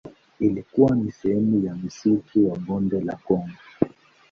Ilikuwa 0.39 0.95
ni 0.95 1.11
sehemu 1.11 1.65
ya 1.65 1.75
msitu 1.75 2.49
wa 2.51 2.57
Bonde 2.59 3.01
la 3.01 3.15
Kongo. 3.15 3.49